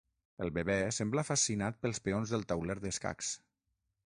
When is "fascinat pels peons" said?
1.27-2.33